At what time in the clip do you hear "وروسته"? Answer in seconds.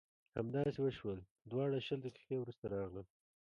2.39-2.65